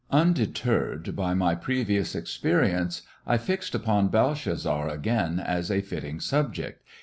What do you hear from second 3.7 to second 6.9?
upon Belshazzar again as a fitting subject.